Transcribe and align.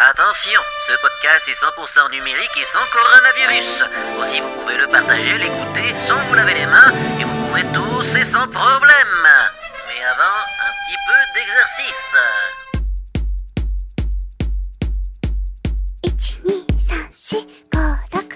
Attention, 0.00 0.60
ce 0.86 0.92
podcast 1.02 1.48
est 1.48 1.60
100% 1.60 2.12
numérique 2.12 2.56
et 2.56 2.64
sans 2.64 2.78
coronavirus. 2.92 3.82
Aussi, 4.20 4.38
vous 4.38 4.50
pouvez 4.50 4.76
le 4.76 4.86
partager, 4.86 5.36
l'écouter 5.38 5.92
sans 6.06 6.20
vous 6.28 6.34
laver 6.34 6.54
les 6.54 6.66
mains 6.66 6.92
et 7.18 7.24
vous 7.24 7.46
pouvez 7.48 7.64
tous 7.72 8.14
et 8.14 8.22
sans 8.22 8.46
problème. 8.46 9.26
Mais 9.88 10.04
avant, 10.04 10.22
un 10.22 10.70
petit 10.86 10.98
peu 11.04 11.18
d'exercice. 11.34 12.14
1 17.20 17.26
2 17.26 17.42
3 17.72 17.98
4 18.12 18.28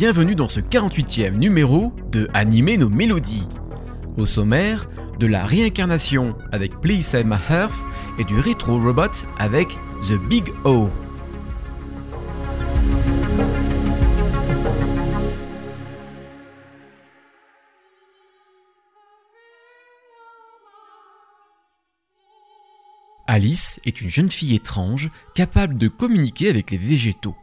bienvenue 0.00 0.34
dans 0.34 0.48
ce 0.48 0.60
48e 0.60 1.36
numéro 1.36 1.92
de 2.10 2.26
Animer 2.32 2.78
nos 2.78 2.88
mélodies. 2.88 3.46
Au 4.16 4.24
sommaire, 4.24 4.88
de 5.18 5.26
la 5.26 5.44
réincarnation 5.44 6.38
avec 6.52 6.80
Please 6.80 7.02
Save 7.02 7.26
My 7.26 7.36
Hearth 7.50 7.74
et 8.18 8.24
du 8.24 8.40
Retro 8.40 8.80
Robot 8.80 9.10
avec 9.36 9.68
The 10.08 10.14
Big 10.26 10.44
O. 10.64 10.88
Alice 23.26 23.80
est 23.84 24.00
une 24.00 24.08
jeune 24.08 24.30
fille 24.30 24.54
étrange 24.54 25.10
capable 25.34 25.76
de 25.76 25.88
communiquer 25.88 26.48
avec 26.48 26.70
les 26.70 26.78
végétaux. 26.78 27.36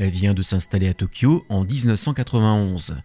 Elle 0.00 0.08
vient 0.08 0.32
de 0.32 0.40
s'installer 0.40 0.88
à 0.88 0.94
Tokyo 0.94 1.44
en 1.50 1.62
1991. 1.62 2.96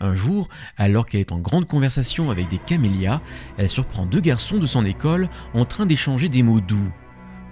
Un 0.00 0.16
jour, 0.16 0.48
alors 0.78 1.06
qu'elle 1.06 1.20
est 1.20 1.30
en 1.30 1.38
grande 1.38 1.68
conversation 1.68 2.28
avec 2.28 2.48
des 2.48 2.58
camélias, 2.58 3.20
elle 3.56 3.68
surprend 3.68 4.04
deux 4.04 4.18
garçons 4.18 4.58
de 4.58 4.66
son 4.66 4.84
école 4.84 5.28
en 5.54 5.64
train 5.64 5.86
d'échanger 5.86 6.28
des 6.28 6.42
mots 6.42 6.60
doux. 6.60 6.90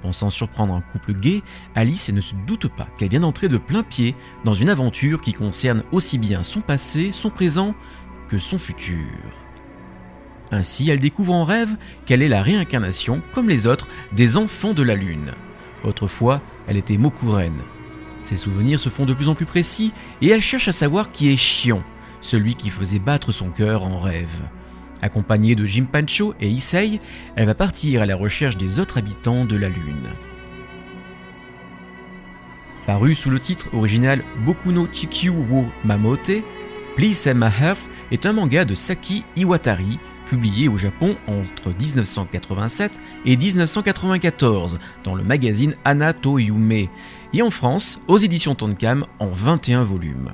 Pensant 0.03 0.31
surprendre 0.31 0.75
un 0.75 0.81
couple 0.81 1.15
gay, 1.15 1.43
Alice 1.77 2.11
ne 2.11 2.21
se 2.21 2.35
doute 2.45 2.67
pas 2.75 2.89
qu'elle 2.99 3.11
vient 3.11 3.21
d'entrer 3.21 3.49
de 3.49 3.57
plein 3.57 3.85
pied 3.85 4.17
dans 4.45 4.55
une 4.55 4.69
aventure 4.69 5.21
qui 5.21 5.33
concerne 5.33 5.85
aussi 5.93 6.19
bien 6.19 6.43
son 6.43 6.61
passé, 6.61 7.11
son 7.13 7.31
présent 7.31 7.77
que 8.29 8.39
son 8.39 8.59
futur. 8.59 9.07
Ainsi, 10.51 10.91
elle 10.91 10.99
découvre 10.99 11.35
en 11.35 11.45
rêve 11.45 11.77
qu'elle 12.05 12.23
est 12.23 12.27
la 12.27 12.43
réincarnation, 12.43 13.23
comme 13.33 13.49
les 13.49 13.69
autres, 13.69 13.87
des 14.11 14.37
enfants 14.37 14.75
de 14.75 14.83
la 14.83 14.97
Lune. 14.97 15.35
Autrefois, 15.85 16.43
elle 16.67 16.79
était 16.79 16.99
Mokuren. 16.99 17.55
Ses 18.29 18.37
souvenirs 18.37 18.79
se 18.79 18.91
font 18.91 19.07
de 19.07 19.15
plus 19.15 19.31
en 19.31 19.35
plus 19.35 19.47
précis 19.47 19.91
et 20.21 20.29
elle 20.29 20.43
cherche 20.43 20.69
à 20.69 20.73
savoir 20.73 21.11
qui 21.13 21.33
est 21.33 21.39
Chion, 21.39 21.83
celui 22.21 22.57
qui 22.57 22.69
faisait 22.69 22.99
battre 22.99 23.33
son 23.33 23.49
cœur 23.49 23.85
en 23.85 23.99
rêve. 23.99 24.45
Accompagnée 25.01 25.55
de 25.55 25.65
Jim 25.65 25.87
Pancho 25.91 26.35
et 26.39 26.47
Issei, 26.47 27.01
elle 27.37 27.47
va 27.47 27.55
partir 27.55 28.03
à 28.03 28.07
la 28.07 28.17
recherche 28.17 28.59
des 28.59 28.81
autres 28.81 28.99
habitants 28.99 29.47
de 29.47 29.57
la 29.57 29.71
Lune. 29.71 30.11
Paru 32.85 33.15
sous 33.15 33.31
le 33.31 33.41
titre 33.41 33.69
original 33.73 34.23
Boku 34.45 34.73
no 34.73 34.87
Chikyu 34.93 35.31
wo 35.31 35.65
Mamote, 35.83 36.43
Please 36.97 37.15
Save 37.15 37.39
My 37.39 37.47
Hearth 37.47 37.89
est 38.11 38.27
un 38.27 38.35
manga 38.35 38.67
de 38.67 38.75
Saki 38.75 39.25
Iwatari, 39.37 39.99
publié 40.29 40.69
au 40.69 40.77
Japon 40.77 41.17
entre 41.27 41.71
1987 41.71 43.01
et 43.25 43.39
1994 43.39 44.79
dans 45.03 45.15
le 45.15 45.25
magazine 45.25 45.75
Anato 45.87 46.39
Yume, 46.39 46.89
et 47.33 47.43
en 47.43 47.51
France 47.51 47.99
aux 48.09 48.19
éditions 48.19 48.55
Tonkam 48.55 49.05
en 49.19 49.29
21 49.29 49.85
volumes. 49.85 50.33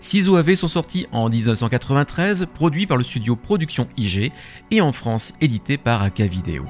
Six 0.00 0.28
OAV 0.28 0.54
sont 0.54 0.68
sortis 0.68 1.06
en 1.12 1.30
1993, 1.30 2.46
produits 2.52 2.86
par 2.86 2.98
le 2.98 3.04
studio 3.04 3.36
Production 3.36 3.88
IG, 3.96 4.32
et 4.70 4.80
en 4.82 4.92
France 4.92 5.32
édités 5.40 5.78
par 5.78 6.02
Aka 6.02 6.26
Video. 6.26 6.64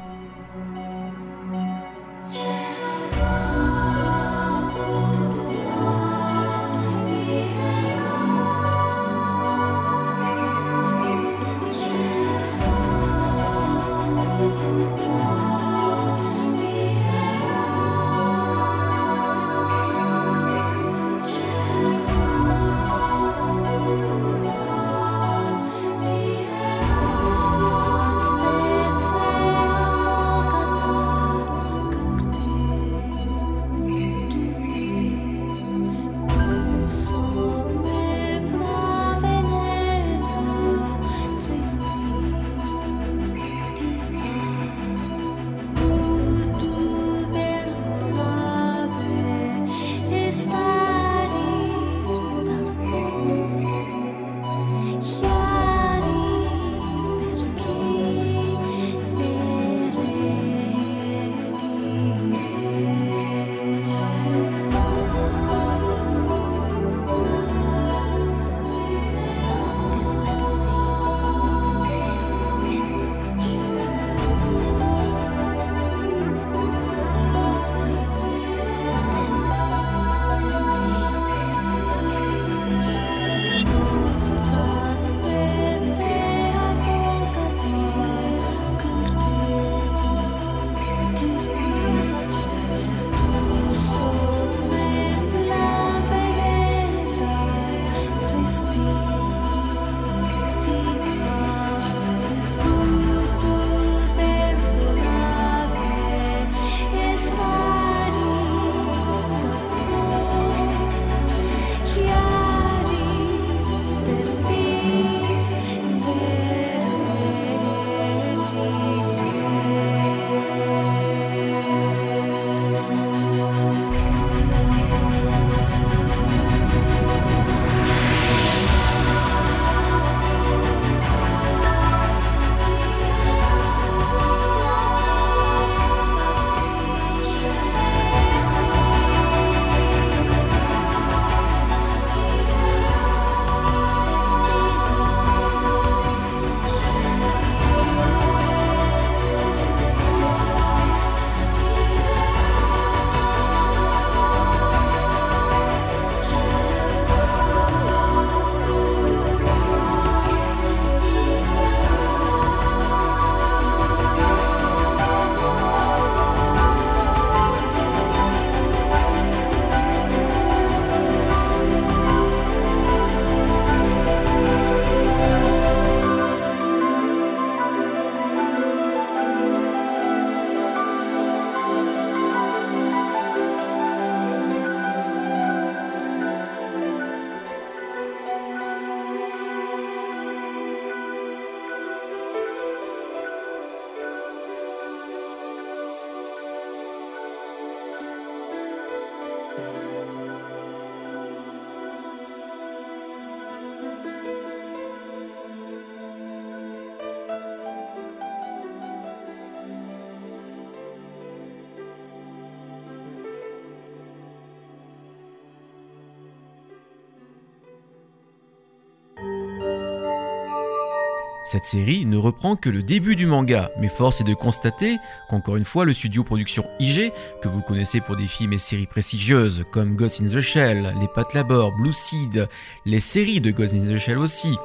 Cette 221.54 221.66
série 221.66 222.04
ne 222.04 222.16
reprend 222.16 222.56
que 222.56 222.68
le 222.68 222.82
début 222.82 223.14
du 223.14 223.26
manga, 223.26 223.70
mais 223.78 223.86
force 223.86 224.20
est 224.20 224.24
de 224.24 224.34
constater 224.34 224.96
qu'encore 225.30 225.54
une 225.54 225.64
fois, 225.64 225.84
le 225.84 225.92
studio 225.92 226.24
production 226.24 226.66
IG, 226.80 227.12
que 227.42 227.46
vous 227.46 227.60
connaissez 227.60 228.00
pour 228.00 228.16
des 228.16 228.26
films 228.26 228.54
et 228.54 228.58
séries 228.58 228.88
prestigieuses 228.88 229.64
comme 229.70 229.94
Ghost 229.94 230.20
in 230.20 230.26
the 230.26 230.40
Shell, 230.40 230.92
Les 231.00 231.06
Pattes 231.14 231.32
Labor, 231.32 231.70
Blue 231.76 231.92
Seed, 231.92 232.48
les 232.86 232.98
séries 232.98 233.40
de 233.40 233.52
Ghost 233.52 233.72
in 233.72 233.86
the 233.86 233.98
Shell 233.98 234.18
aussi, 234.18 234.56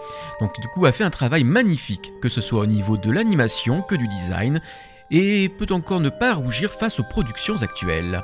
donc 0.42 0.60
du 0.60 0.68
coup 0.70 0.88
a 0.88 0.92
fait 0.92 1.04
un 1.04 1.12
travail 1.12 1.44
magnifique, 1.44 2.12
que 2.24 2.28
ce 2.28 2.42
soit 2.42 2.62
au 2.62 2.66
niveau 2.66 2.98
de 2.98 3.12
l'animation 3.12 3.84
que 3.84 3.94
du 3.94 4.08
design, 4.08 4.60
et 5.12 5.48
peut 5.48 5.72
encore 5.72 6.00
ne 6.00 6.10
pas 6.10 6.34
rougir 6.34 6.74
face 6.74 7.00
aux 7.00 7.04
productions 7.08 7.62
actuelles. 7.62 8.24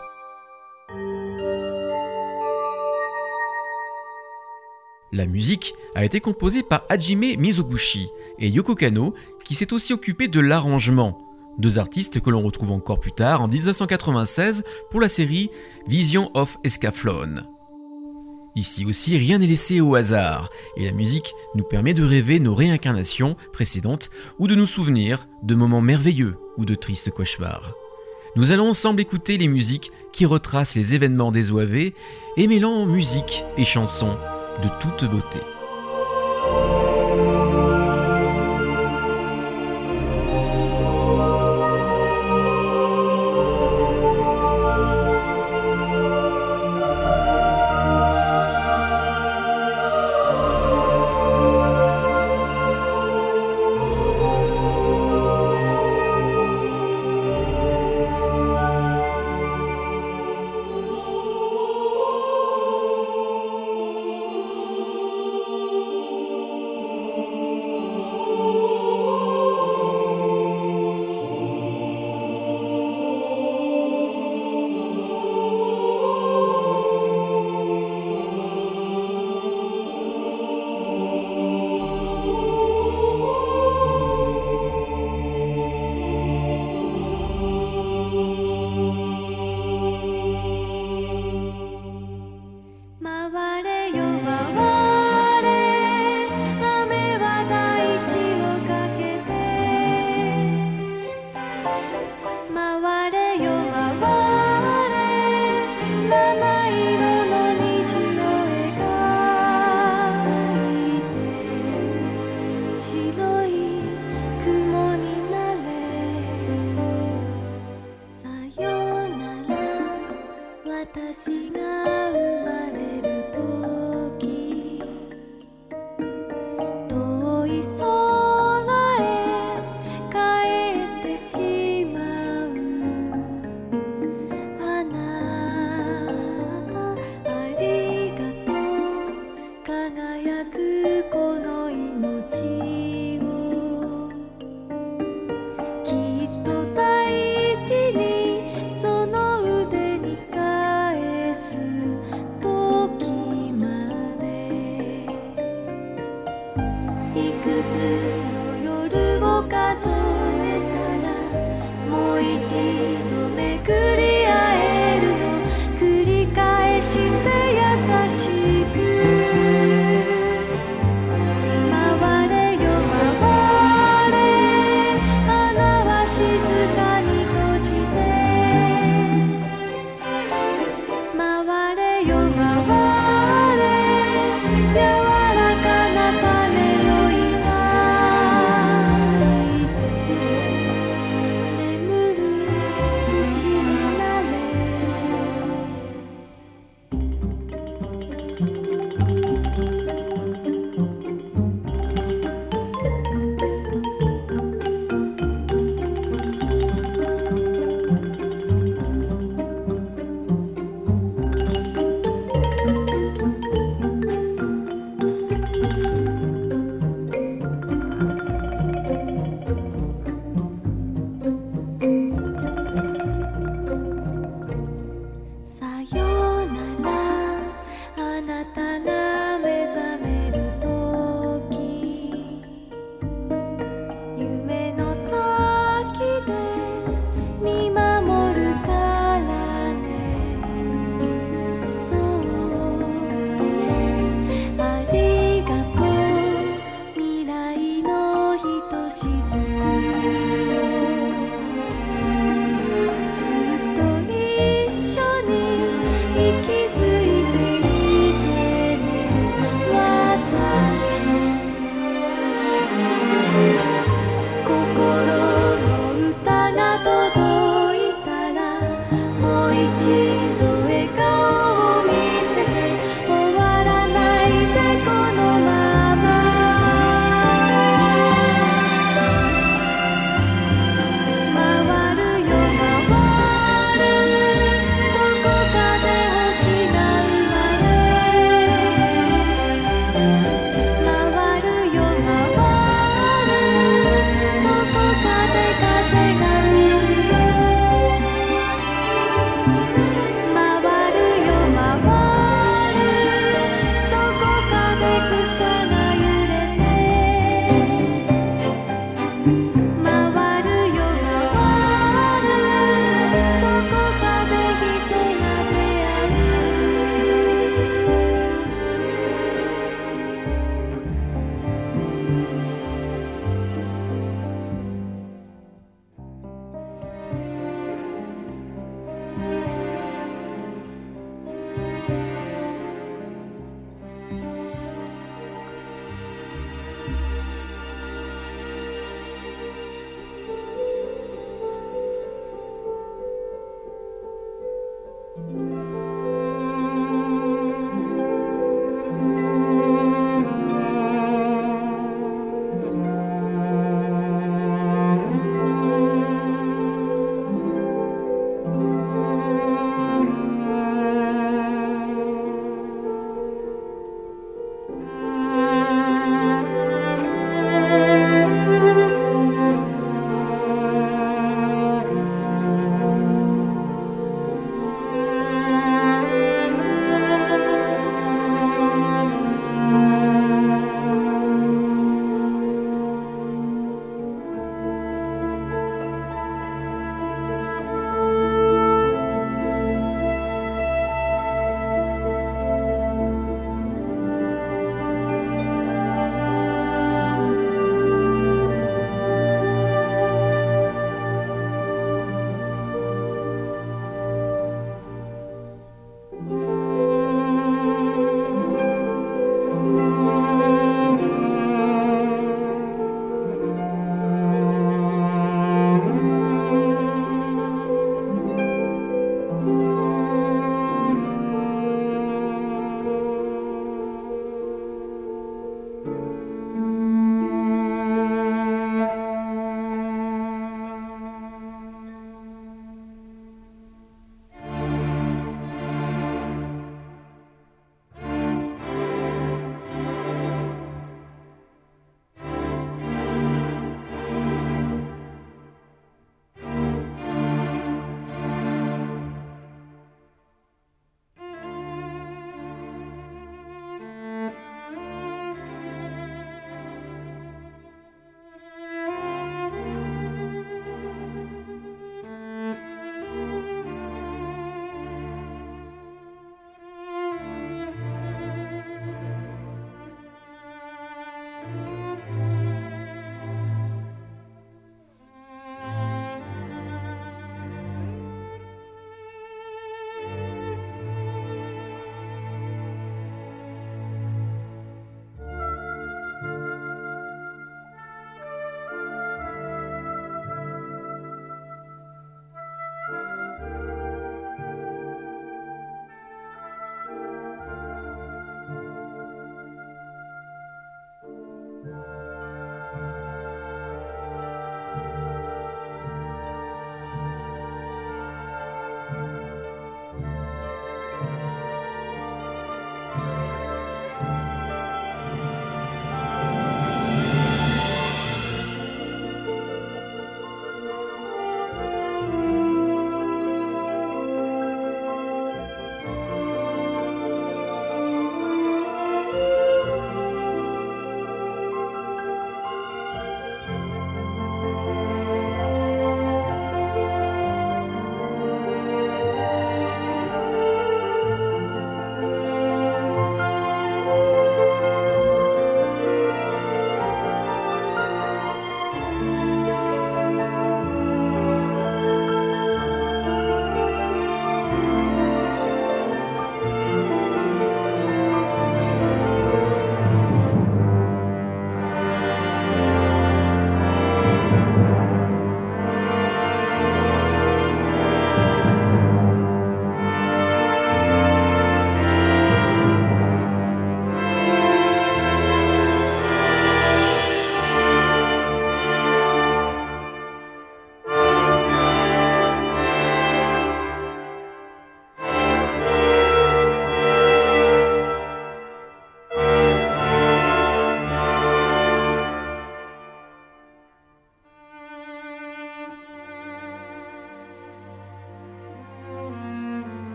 La 5.12 5.27
musique 5.27 5.71
a 5.94 6.03
été 6.03 6.19
composée 6.19 6.63
par 6.63 6.81
Hajime 6.89 7.38
Mizoguchi, 7.38 8.09
et 8.40 8.50
Yoko 8.50 8.76
Kano, 8.76 9.14
qui 9.46 9.56
s'est 9.56 9.74
aussi 9.74 9.94
occupé 9.94 10.28
de 10.28 10.40
l'arrangement. 10.40 11.20
Deux 11.58 11.80
artistes 11.80 12.20
que 12.20 12.30
l'on 12.30 12.42
retrouve 12.42 12.72
encore 12.72 13.00
plus 13.00 13.14
tard 13.14 13.42
en 13.42 13.48
1996 13.48 14.64
pour 14.92 15.00
la 15.00 15.10
série 15.10 15.50
Vision 15.88 16.30
of 16.34 16.58
Escaflowne. 16.64 17.46
Ici 18.56 18.86
aussi, 18.86 19.18
rien 19.18 19.38
n'est 19.38 19.48
laissé 19.48 19.82
au 19.82 19.96
hasard, 19.96 20.50
et 20.78 20.86
la 20.86 20.94
musique 20.94 21.34
nous 21.56 21.66
permet 21.66 21.94
de 21.94 22.04
rêver 22.04 22.40
nos 22.40 22.56
réincarnations 22.56 23.36
précédentes 23.52 24.10
ou 24.40 24.48
de 24.48 24.56
nous 24.56 24.66
souvenir 24.66 25.28
de 25.44 25.56
moments 25.56 25.82
merveilleux 25.82 26.36
ou 26.58 26.66
de 26.66 26.76
tristes 26.76 27.12
cauchemars. 27.12 27.74
Nous 28.38 28.52
allons 28.52 28.70
ensemble 28.70 29.02
écouter 29.02 29.38
les 29.38 29.48
musiques 29.48 29.92
qui 30.14 30.26
retracent 30.26 30.76
les 30.76 30.96
événements 30.96 31.32
des 31.32 31.52
OAV 31.52 31.92
et 32.38 32.48
mêlant 32.48 32.86
musique 32.86 33.44
et 33.58 33.66
chansons 33.66 34.16
de 34.64 34.70
toute 34.80 35.10
beauté. 35.10 35.40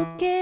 forget. 0.00 0.39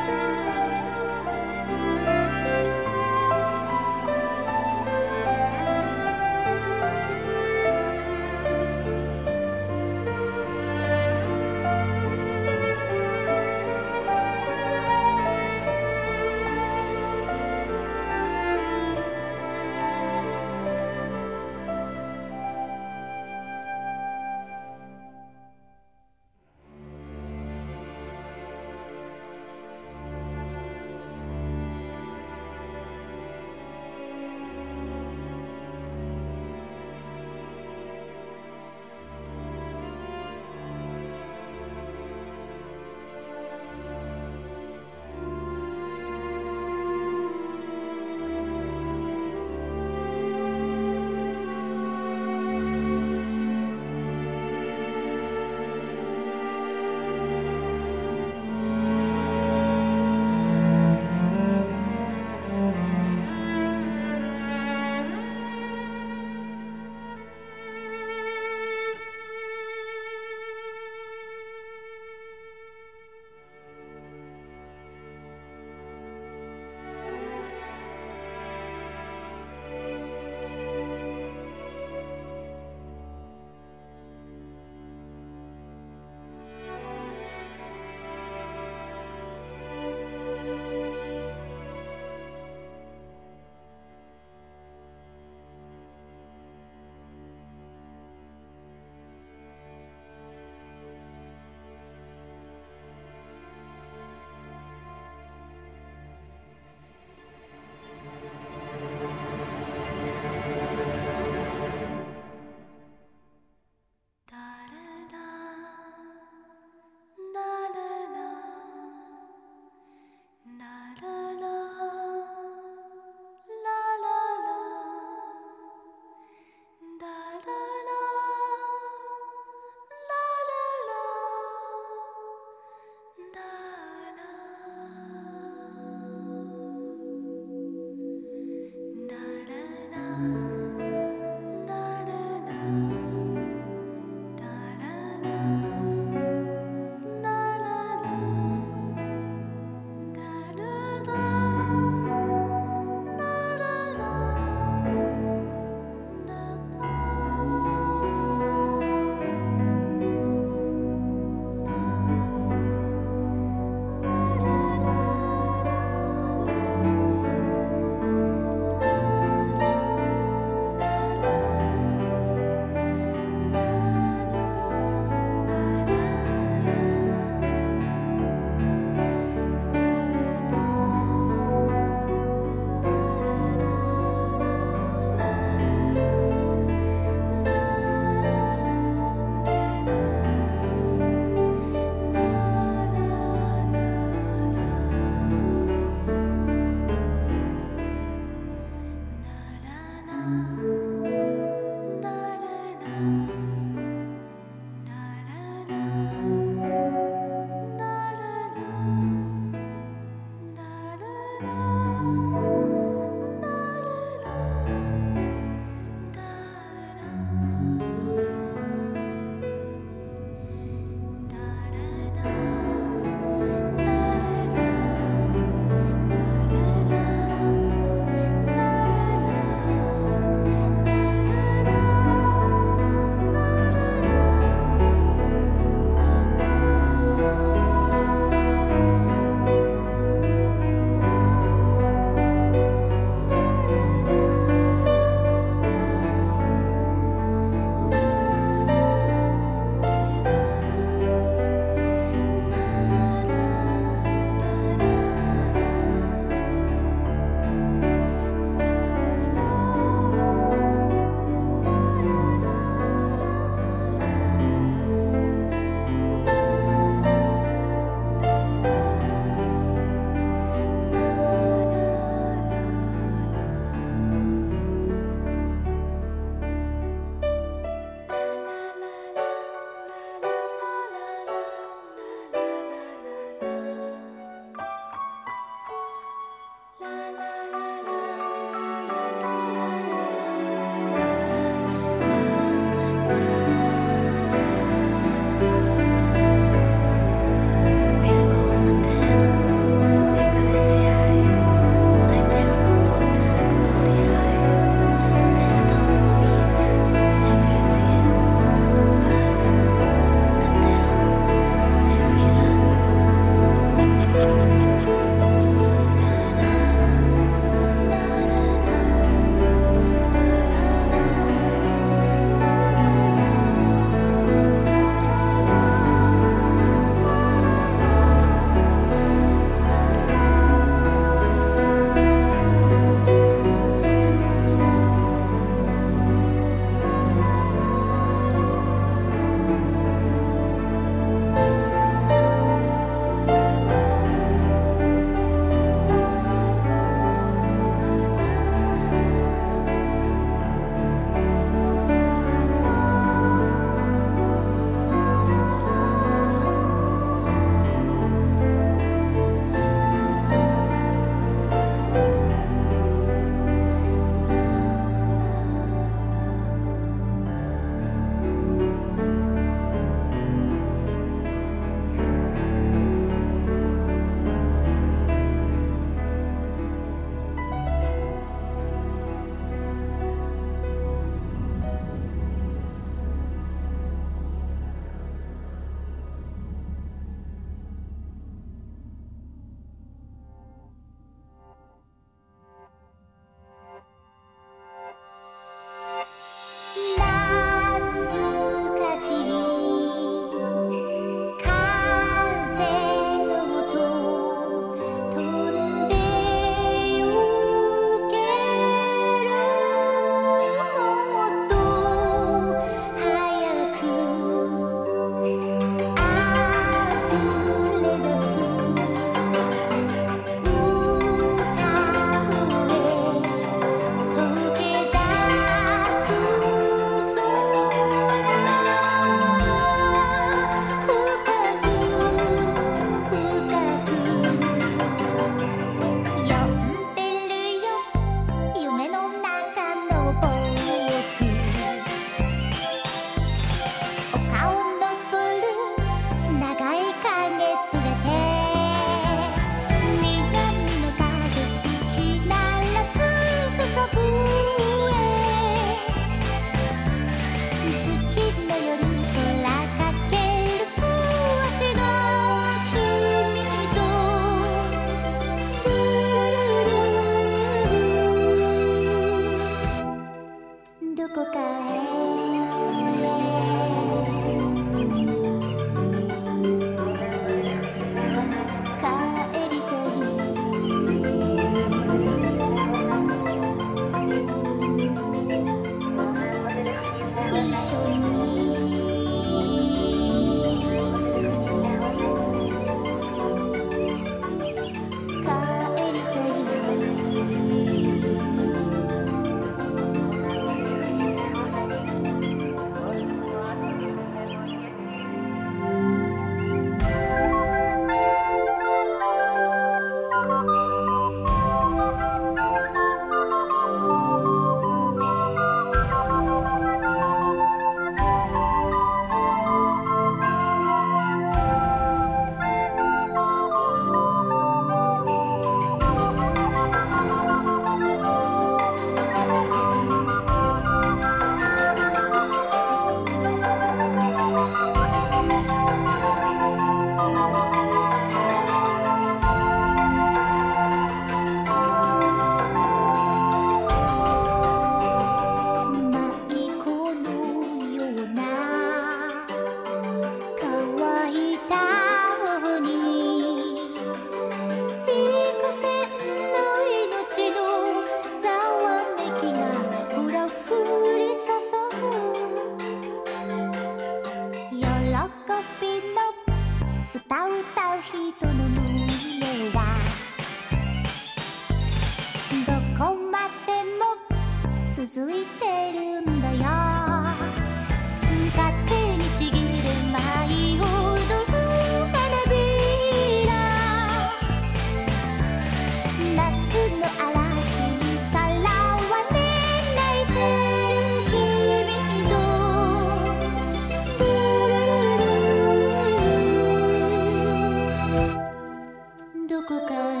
Okay. 599.51 600.00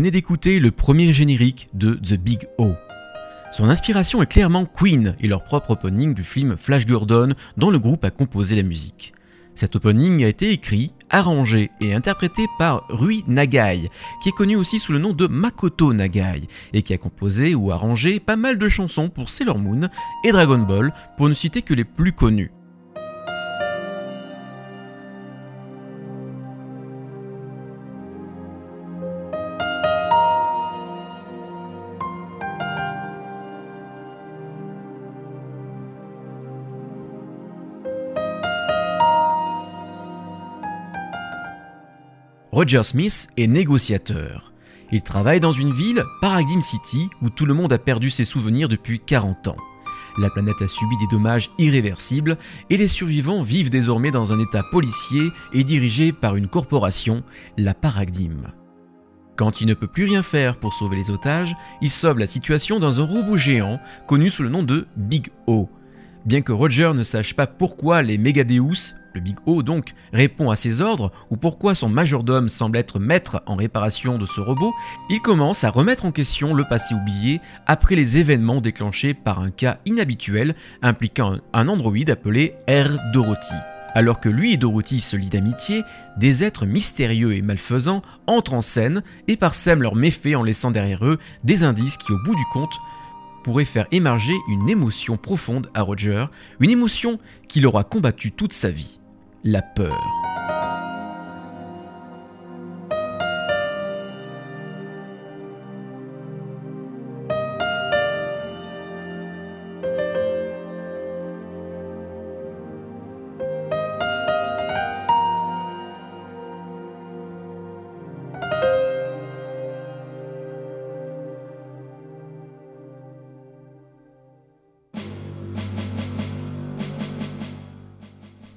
Venez 0.00 0.10
d'écouter 0.10 0.60
le 0.60 0.70
premier 0.70 1.12
générique 1.12 1.68
de 1.74 1.92
The 1.92 2.14
Big 2.14 2.46
O. 2.56 2.72
Son 3.52 3.68
inspiration 3.68 4.22
est 4.22 4.32
clairement 4.32 4.64
Queen 4.64 5.14
et 5.20 5.28
leur 5.28 5.44
propre 5.44 5.72
opening 5.72 6.14
du 6.14 6.22
film 6.22 6.56
Flash 6.56 6.86
Gordon 6.86 7.34
dont 7.58 7.70
le 7.70 7.78
groupe 7.78 8.02
a 8.06 8.10
composé 8.10 8.56
la 8.56 8.62
musique. 8.62 9.12
Cet 9.54 9.76
opening 9.76 10.24
a 10.24 10.28
été 10.28 10.52
écrit, 10.52 10.94
arrangé 11.10 11.70
et 11.82 11.92
interprété 11.92 12.46
par 12.58 12.86
Rui 12.88 13.24
Nagai, 13.28 13.90
qui 14.22 14.30
est 14.30 14.32
connu 14.32 14.56
aussi 14.56 14.78
sous 14.78 14.92
le 14.92 14.98
nom 14.98 15.12
de 15.12 15.26
Makoto 15.26 15.92
Nagai, 15.92 16.48
et 16.72 16.80
qui 16.80 16.94
a 16.94 16.96
composé 16.96 17.54
ou 17.54 17.70
arrangé 17.70 18.20
pas 18.20 18.36
mal 18.36 18.56
de 18.56 18.68
chansons 18.70 19.10
pour 19.10 19.28
Sailor 19.28 19.58
Moon 19.58 19.90
et 20.24 20.32
Dragon 20.32 20.60
Ball, 20.60 20.94
pour 21.18 21.28
ne 21.28 21.34
citer 21.34 21.60
que 21.60 21.74
les 21.74 21.84
plus 21.84 22.14
connues. 22.14 22.52
Roger 42.60 42.82
Smith 42.82 43.30
est 43.38 43.46
négociateur. 43.46 44.52
Il 44.92 45.00
travaille 45.00 45.40
dans 45.40 45.50
une 45.50 45.72
ville, 45.72 46.04
Paradigm 46.20 46.60
City, 46.60 47.08
où 47.22 47.30
tout 47.30 47.46
le 47.46 47.54
monde 47.54 47.72
a 47.72 47.78
perdu 47.78 48.10
ses 48.10 48.26
souvenirs 48.26 48.68
depuis 48.68 49.00
40 49.00 49.48
ans. 49.48 49.56
La 50.18 50.28
planète 50.28 50.60
a 50.60 50.66
subi 50.66 50.94
des 50.98 51.06
dommages 51.10 51.48
irréversibles 51.56 52.36
et 52.68 52.76
les 52.76 52.86
survivants 52.86 53.42
vivent 53.42 53.70
désormais 53.70 54.10
dans 54.10 54.34
un 54.34 54.38
état 54.38 54.62
policier 54.62 55.30
et 55.54 55.64
dirigé 55.64 56.12
par 56.12 56.36
une 56.36 56.48
corporation, 56.48 57.22
la 57.56 57.72
Paradigm. 57.72 58.48
Quand 59.36 59.62
il 59.62 59.66
ne 59.66 59.72
peut 59.72 59.86
plus 59.86 60.04
rien 60.04 60.22
faire 60.22 60.58
pour 60.58 60.74
sauver 60.74 60.96
les 60.96 61.10
otages, 61.10 61.56
il 61.80 61.88
sauve 61.88 62.18
la 62.18 62.26
situation 62.26 62.78
dans 62.78 63.00
un 63.00 63.06
robot 63.06 63.38
géant 63.38 63.80
connu 64.06 64.28
sous 64.28 64.42
le 64.42 64.50
nom 64.50 64.62
de 64.62 64.86
Big 64.98 65.28
O. 65.46 65.70
Bien 66.26 66.42
que 66.42 66.52
Roger 66.52 66.92
ne 66.94 67.04
sache 67.04 67.32
pas 67.32 67.46
pourquoi 67.46 68.02
les 68.02 68.18
Megadeus, 68.18 68.99
le 69.14 69.20
Big 69.20 69.36
O 69.46 69.62
donc 69.62 69.92
répond 70.12 70.50
à 70.50 70.56
ses 70.56 70.80
ordres 70.80 71.12
ou 71.30 71.36
pourquoi 71.36 71.74
son 71.74 71.88
majordome 71.88 72.48
semble 72.48 72.78
être 72.78 72.98
maître 72.98 73.42
en 73.46 73.56
réparation 73.56 74.18
de 74.18 74.26
ce 74.26 74.40
robot, 74.40 74.72
il 75.08 75.20
commence 75.20 75.64
à 75.64 75.70
remettre 75.70 76.04
en 76.04 76.12
question 76.12 76.54
le 76.54 76.64
passé 76.64 76.94
oublié 76.94 77.40
après 77.66 77.94
les 77.94 78.18
événements 78.18 78.60
déclenchés 78.60 79.14
par 79.14 79.40
un 79.40 79.50
cas 79.50 79.78
inhabituel 79.86 80.54
impliquant 80.82 81.36
un 81.52 81.68
androïde 81.68 82.10
appelé 82.10 82.54
R. 82.68 82.98
Dorothy. 83.12 83.54
Alors 83.94 84.20
que 84.20 84.28
lui 84.28 84.52
et 84.52 84.56
Dorothy 84.56 85.00
se 85.00 85.16
lient 85.16 85.30
d'amitié, 85.30 85.82
des 86.16 86.44
êtres 86.44 86.64
mystérieux 86.64 87.34
et 87.34 87.42
malfaisants 87.42 88.02
entrent 88.28 88.54
en 88.54 88.62
scène 88.62 89.02
et 89.26 89.36
parsèment 89.36 89.82
leurs 89.82 89.96
méfaits 89.96 90.36
en 90.36 90.44
laissant 90.44 90.70
derrière 90.70 91.04
eux 91.04 91.18
des 91.42 91.64
indices 91.64 91.96
qui, 91.96 92.12
au 92.12 92.18
bout 92.18 92.36
du 92.36 92.44
compte, 92.52 92.78
pourraient 93.42 93.64
faire 93.64 93.86
émerger 93.90 94.34
une 94.48 94.68
émotion 94.68 95.16
profonde 95.16 95.70
à 95.74 95.82
Roger, 95.82 96.26
une 96.60 96.70
émotion 96.70 97.18
qu'il 97.48 97.66
aura 97.66 97.82
combattue 97.84 98.32
toute 98.32 98.52
sa 98.52 98.70
vie 98.70 98.99
la 99.44 99.62
peur. 99.62 100.29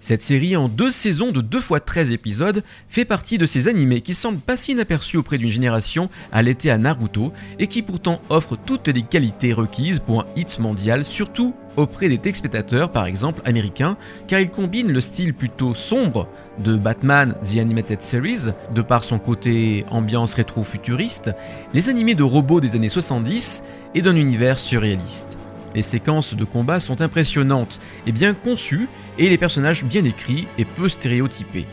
Cette 0.03 0.21
série 0.21 0.57
en 0.57 0.67
deux 0.67 0.91
saisons 0.91 1.31
de 1.31 1.39
2 1.39 1.61
fois 1.61 1.79
13 1.79 2.11
épisodes 2.11 2.61
fait 2.89 3.05
partie 3.05 3.37
de 3.37 3.45
ces 3.45 3.69
animés 3.69 4.01
qui 4.01 4.13
semblent 4.13 4.41
passer 4.41 4.73
inaperçus 4.73 5.15
auprès 5.15 5.37
d'une 5.37 5.47
génération 5.47 6.09
allaitée 6.33 6.69
à 6.71 6.77
Naruto 6.77 7.31
et 7.57 7.67
qui 7.67 7.83
pourtant 7.83 8.19
offrent 8.27 8.57
toutes 8.57 8.89
les 8.89 9.03
qualités 9.03 9.53
requises 9.53 10.01
pour 10.01 10.23
un 10.23 10.25
hit 10.35 10.59
mondial, 10.59 11.05
surtout 11.05 11.55
auprès 11.77 12.09
des 12.09 12.17
téléspectateurs 12.17 12.91
par 12.91 13.05
exemple 13.05 13.41
américains, 13.45 13.95
car 14.27 14.41
il 14.41 14.49
combine 14.49 14.91
le 14.91 14.99
style 14.99 15.33
plutôt 15.33 15.73
sombre 15.73 16.27
de 16.59 16.75
Batman 16.75 17.33
The 17.41 17.59
Animated 17.59 18.01
Series, 18.01 18.51
de 18.75 18.81
par 18.81 19.05
son 19.05 19.19
côté 19.19 19.85
ambiance 19.89 20.33
rétro-futuriste, 20.33 21.31
les 21.73 21.87
animés 21.87 22.15
de 22.15 22.23
robots 22.23 22.59
des 22.59 22.75
années 22.75 22.89
70 22.89 23.63
et 23.95 24.01
d'un 24.01 24.17
univers 24.17 24.59
surréaliste. 24.59 25.37
Les 25.75 25.81
séquences 25.81 26.33
de 26.33 26.43
combat 26.43 26.79
sont 26.79 27.01
impressionnantes 27.01 27.79
et 28.05 28.11
bien 28.11 28.33
conçues, 28.33 28.87
et 29.17 29.29
les 29.29 29.37
personnages 29.37 29.83
bien 29.83 30.03
écrits 30.03 30.47
et 30.57 30.65
peu 30.65 30.89
stéréotypés. 30.89 31.67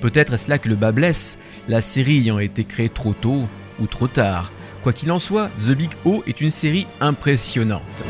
Peut-être 0.00 0.34
est-ce 0.34 0.48
là 0.48 0.58
que 0.58 0.68
le 0.68 0.76
bas 0.76 0.92
blesse, 0.92 1.38
la 1.68 1.80
série 1.80 2.18
ayant 2.18 2.38
été 2.38 2.64
créée 2.64 2.88
trop 2.88 3.14
tôt 3.14 3.48
ou 3.80 3.86
trop 3.86 4.08
tard. 4.08 4.52
Quoi 4.82 4.92
qu'il 4.92 5.10
en 5.10 5.18
soit, 5.18 5.50
The 5.58 5.72
Big 5.72 5.90
O 6.04 6.22
est 6.26 6.40
une 6.40 6.50
série 6.50 6.86
impressionnante. 7.00 8.04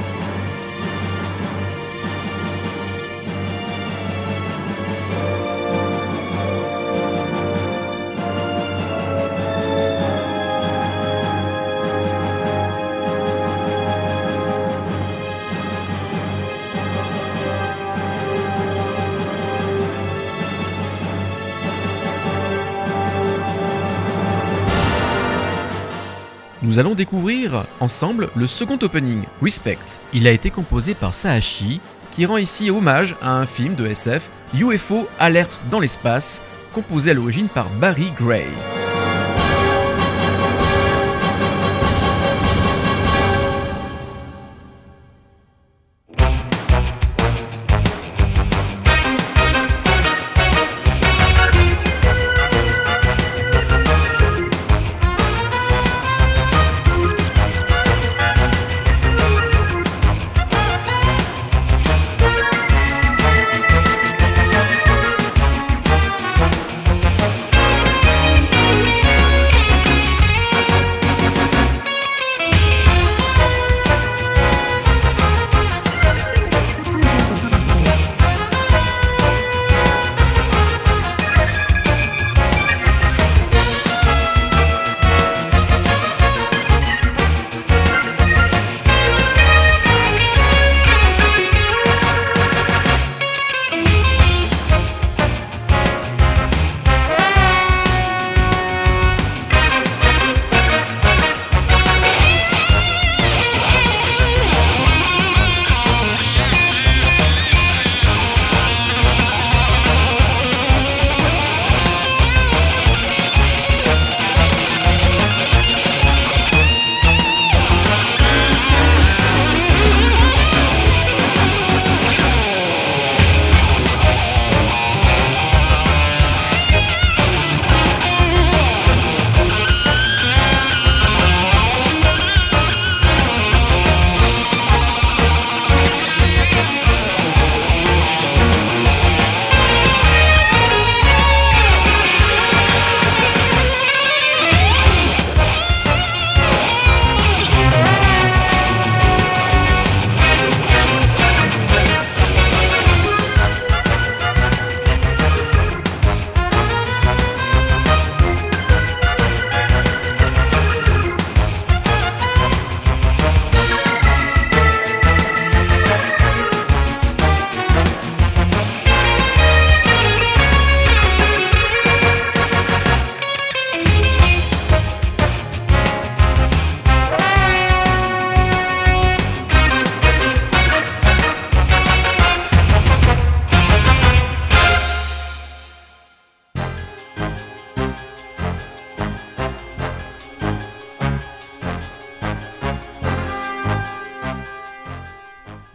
Nous 26.76 26.80
allons 26.80 26.94
découvrir 26.94 27.64
ensemble 27.80 28.28
le 28.36 28.46
second 28.46 28.78
opening, 28.82 29.22
Respect. 29.40 29.78
Il 30.12 30.26
a 30.26 30.30
été 30.30 30.50
composé 30.50 30.94
par 30.94 31.14
Sahashi, 31.14 31.80
qui 32.10 32.26
rend 32.26 32.36
ici 32.36 32.68
hommage 32.68 33.16
à 33.22 33.30
un 33.30 33.46
film 33.46 33.74
de 33.76 33.86
SF, 33.86 34.30
UFO 34.52 35.08
Alerte 35.18 35.62
dans 35.70 35.80
l'espace, 35.80 36.42
composé 36.74 37.12
à 37.12 37.14
l'origine 37.14 37.48
par 37.48 37.70
Barry 37.80 38.12
Gray. 38.20 38.44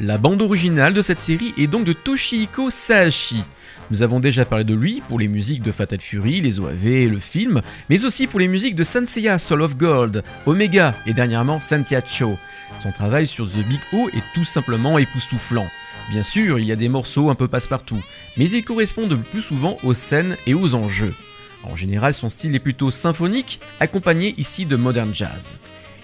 La 0.03 0.17
bande 0.17 0.41
originale 0.41 0.95
de 0.95 1.01
cette 1.03 1.19
série 1.19 1.53
est 1.59 1.67
donc 1.67 1.83
de 1.83 1.93
Toshihiko 1.93 2.71
Saashi. 2.71 3.43
Nous 3.91 4.01
avons 4.01 4.19
déjà 4.19 4.45
parlé 4.45 4.63
de 4.63 4.73
lui 4.73 5.03
pour 5.07 5.19
les 5.19 5.27
musiques 5.27 5.61
de 5.61 5.71
Fatal 5.71 6.01
Fury, 6.01 6.41
les 6.41 6.59
OAV 6.59 7.07
le 7.07 7.19
film, 7.19 7.61
mais 7.87 8.03
aussi 8.03 8.25
pour 8.25 8.39
les 8.39 8.47
musiques 8.47 8.73
de 8.73 8.83
Senseiya 8.83 9.37
Soul 9.37 9.61
of 9.61 9.77
Gold, 9.77 10.23
Omega 10.47 10.95
et 11.05 11.13
dernièrement 11.13 11.59
Santiacho. 11.59 12.35
Son 12.79 12.91
travail 12.91 13.27
sur 13.27 13.47
The 13.47 13.63
Big 13.67 13.79
O 13.93 14.09
est 14.09 14.23
tout 14.33 14.43
simplement 14.43 14.97
époustouflant. 14.97 15.67
Bien 16.09 16.23
sûr, 16.23 16.57
il 16.57 16.65
y 16.65 16.71
a 16.71 16.75
des 16.75 16.89
morceaux 16.89 17.29
un 17.29 17.35
peu 17.35 17.47
passe-partout, 17.47 18.01
mais 18.37 18.49
ils 18.49 18.63
correspondent 18.63 19.11
le 19.11 19.17
plus 19.17 19.43
souvent 19.43 19.77
aux 19.83 19.93
scènes 19.93 20.35
et 20.47 20.55
aux 20.55 20.73
enjeux. 20.73 21.13
En 21.61 21.75
général, 21.75 22.15
son 22.15 22.29
style 22.29 22.55
est 22.55 22.59
plutôt 22.59 22.89
symphonique, 22.89 23.59
accompagné 23.79 24.33
ici 24.39 24.65
de 24.65 24.77
modern 24.77 25.13
jazz. 25.13 25.53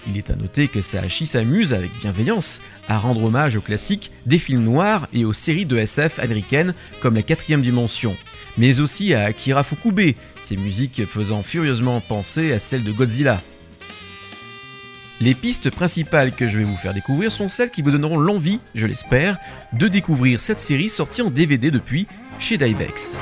Il 0.06 0.16
est 0.16 0.30
à 0.30 0.36
noter 0.36 0.68
que 0.68 0.80
Sahashi 0.80 1.26
s'amuse 1.26 1.72
avec 1.72 1.90
bienveillance 2.00 2.60
à 2.88 2.98
rendre 2.98 3.24
hommage 3.24 3.56
aux 3.56 3.60
classiques 3.60 4.10
des 4.26 4.38
films 4.38 4.62
noirs 4.62 5.08
et 5.12 5.24
aux 5.24 5.32
séries 5.32 5.66
de 5.66 5.76
SF 5.76 6.18
américaines 6.18 6.74
comme 7.00 7.14
La 7.14 7.22
quatrième 7.22 7.62
dimension, 7.62 8.16
mais 8.56 8.80
aussi 8.80 9.14
à 9.14 9.24
Akira 9.24 9.64
Fukube, 9.64 10.14
ses 10.40 10.56
musiques 10.56 11.04
faisant 11.06 11.42
furieusement 11.42 12.00
penser 12.00 12.52
à 12.52 12.58
celles 12.58 12.84
de 12.84 12.92
Godzilla. 12.92 13.40
Les 15.20 15.34
pistes 15.34 15.70
principales 15.70 16.32
que 16.32 16.46
je 16.46 16.58
vais 16.58 16.64
vous 16.64 16.76
faire 16.76 16.94
découvrir 16.94 17.32
sont 17.32 17.48
celles 17.48 17.70
qui 17.70 17.82
vous 17.82 17.90
donneront 17.90 18.18
l'envie, 18.18 18.60
je 18.74 18.86
l'espère, 18.86 19.36
de 19.72 19.88
découvrir 19.88 20.40
cette 20.40 20.60
série 20.60 20.88
sortie 20.88 21.22
en 21.22 21.30
DVD 21.30 21.72
depuis 21.72 22.06
chez 22.38 22.56
Divex. 22.56 23.16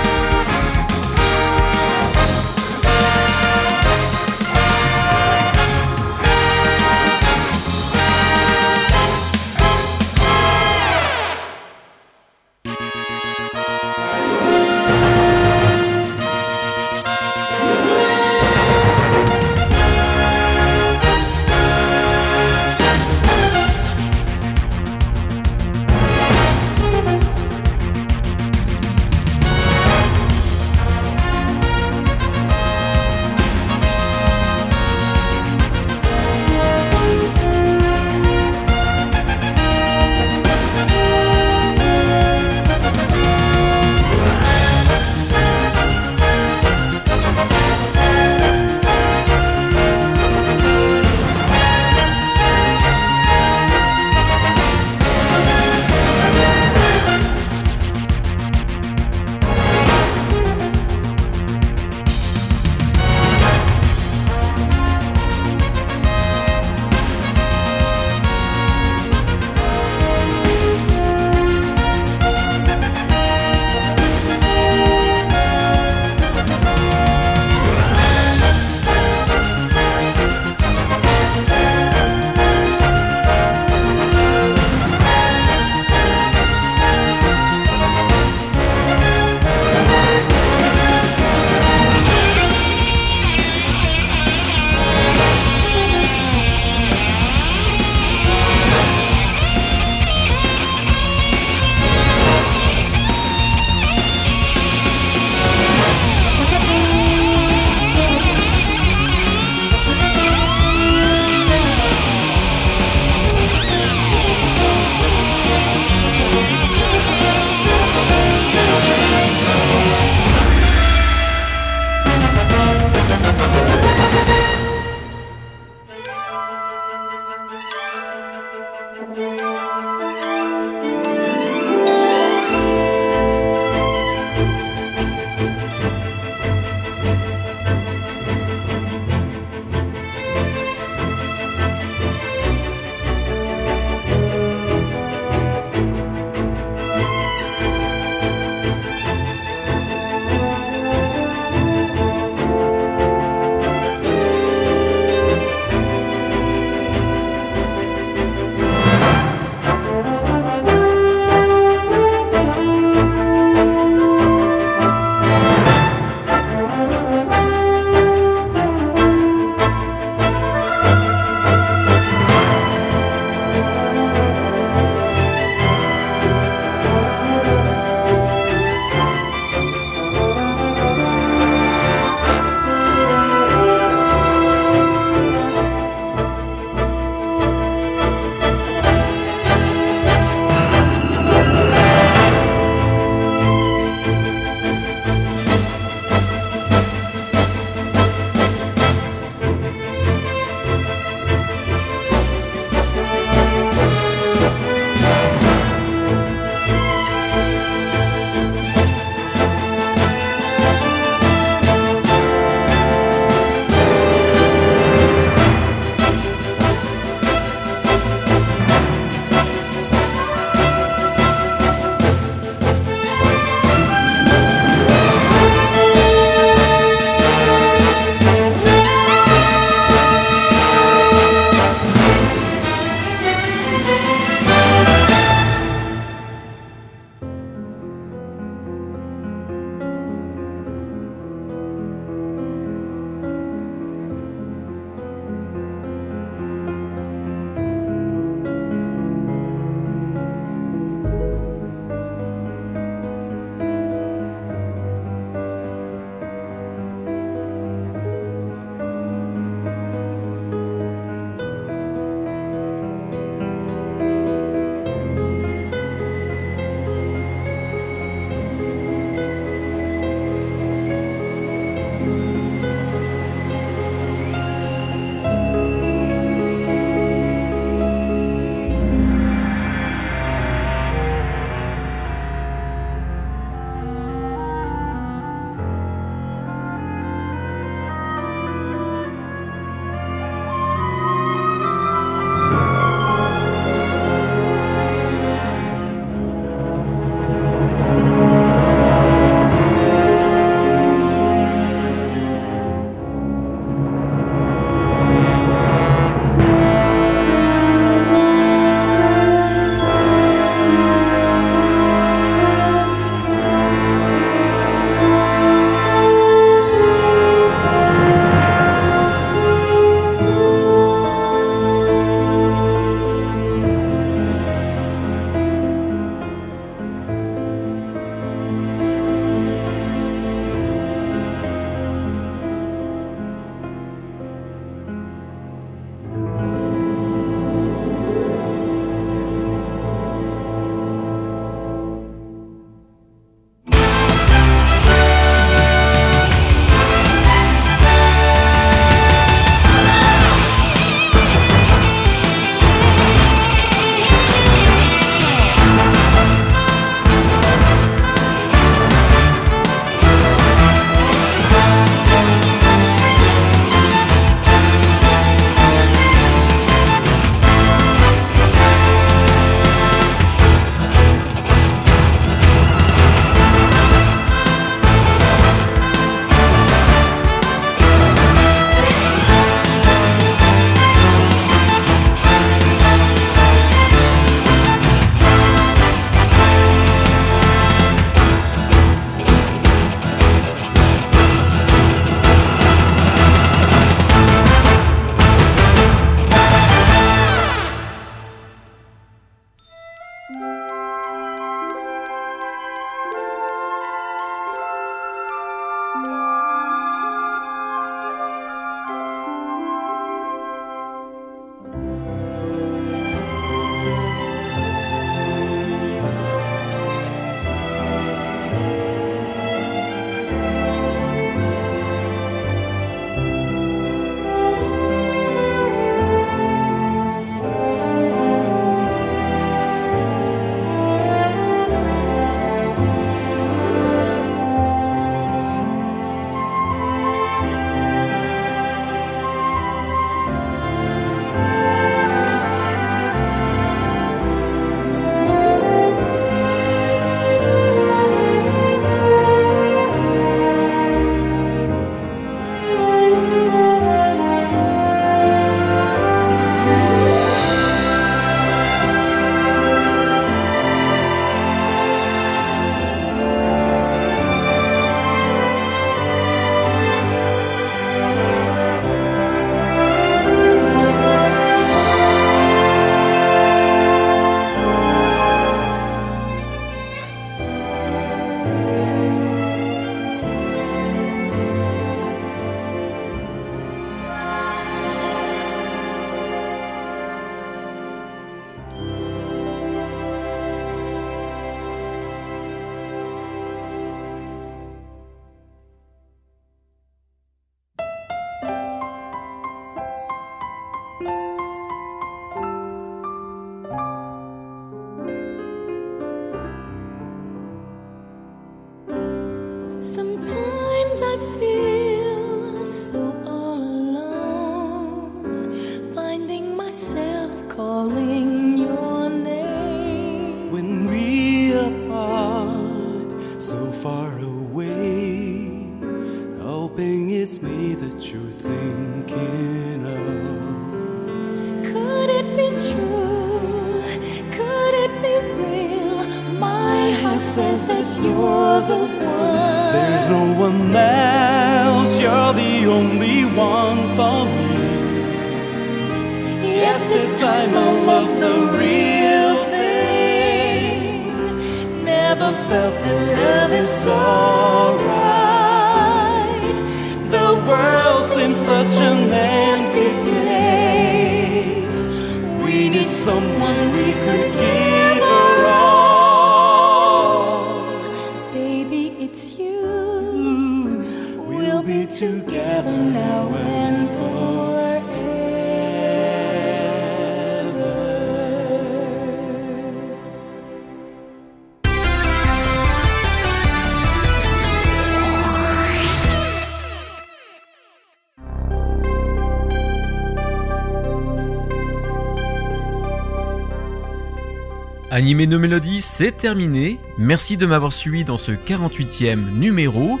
Nos 595.30 595.38
mélodies, 595.38 595.80
c'est 595.80 596.10
terminé. 596.10 596.80
Merci 596.98 597.36
de 597.36 597.46
m'avoir 597.46 597.72
suivi 597.72 598.04
dans 598.04 598.18
ce 598.18 598.32
48e 598.32 599.30
numéro. 599.32 600.00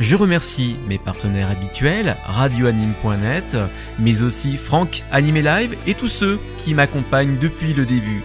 Je 0.00 0.14
remercie 0.16 0.76
mes 0.86 0.98
partenaires 0.98 1.50
habituels, 1.50 2.14
radioanime.net, 2.26 3.56
mais 3.98 4.22
aussi 4.22 4.58
Franck 4.58 5.02
Animé 5.10 5.40
Live 5.40 5.74
et 5.86 5.94
tous 5.94 6.08
ceux 6.08 6.38
qui 6.58 6.74
m'accompagnent 6.74 7.38
depuis 7.38 7.72
le 7.72 7.86
début. 7.86 8.22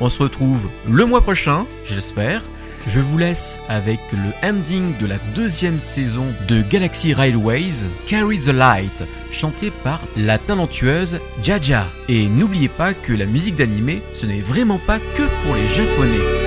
On 0.00 0.08
se 0.08 0.22
retrouve 0.22 0.70
le 0.88 1.04
mois 1.04 1.20
prochain, 1.20 1.66
j'espère. 1.84 2.42
Je 2.86 3.00
vous 3.00 3.18
laisse 3.18 3.60
avec 3.68 4.00
le 4.12 4.48
ending 4.48 4.96
de 4.96 5.06
la 5.06 5.18
deuxième 5.34 5.78
saison 5.78 6.32
de 6.48 6.62
Galaxy 6.62 7.12
Railways, 7.12 7.90
Carry 8.06 8.38
the 8.38 8.48
Light, 8.48 9.04
chanté 9.30 9.70
par 9.70 10.00
la 10.16 10.38
talentueuse 10.38 11.20
Jaja. 11.42 11.86
Et 12.08 12.28
n'oubliez 12.28 12.68
pas 12.68 12.94
que 12.94 13.12
la 13.12 13.26
musique 13.26 13.56
d'animé, 13.56 14.02
ce 14.12 14.26
n'est 14.26 14.40
vraiment 14.40 14.78
pas 14.78 14.98
que 14.98 15.22
pour 15.44 15.54
les 15.54 15.68
japonais. 15.68 16.45